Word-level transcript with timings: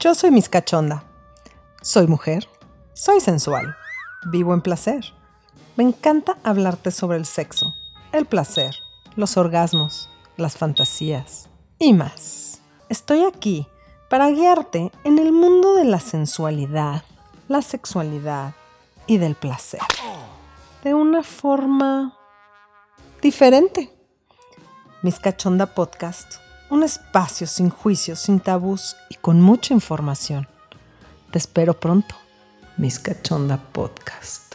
Yo 0.00 0.16
soy 0.16 0.32
Miss 0.32 0.48
Cachonda. 0.48 1.04
Soy 1.80 2.08
mujer, 2.08 2.48
soy 2.92 3.20
sensual, 3.20 3.76
vivo 4.32 4.52
en 4.52 4.60
placer. 4.60 5.14
Me 5.76 5.84
encanta 5.84 6.38
hablarte 6.42 6.90
sobre 6.90 7.18
el 7.18 7.24
sexo, 7.24 7.72
el 8.10 8.26
placer, 8.26 8.74
los 9.14 9.36
orgasmos, 9.36 10.08
las 10.36 10.56
fantasías 10.56 11.48
y 11.78 11.92
más. 11.92 12.62
Estoy 12.88 13.22
aquí 13.22 13.68
para 14.10 14.28
guiarte 14.28 14.90
en 15.04 15.20
el 15.20 15.30
mundo 15.30 15.76
de 15.76 15.84
la 15.84 16.00
sensualidad, 16.00 17.04
la 17.46 17.62
sexualidad 17.62 18.54
y 19.06 19.18
del 19.18 19.36
placer. 19.36 19.82
De 20.82 20.94
una 20.94 21.22
forma 21.22 22.18
diferente. 23.20 23.96
Miss 25.02 25.20
Cachonda 25.20 25.66
Podcast, 25.66 26.42
un 26.72 26.82
espacio 26.82 27.46
sin 27.46 27.68
juicios, 27.68 28.18
sin 28.20 28.40
tabús 28.40 28.96
y 29.10 29.16
con 29.16 29.42
mucha 29.42 29.74
información. 29.74 30.48
Te 31.30 31.36
espero 31.36 31.78
pronto. 31.78 32.14
Miss 32.78 32.98
Cachonda 32.98 33.58
Podcast. 33.58 34.51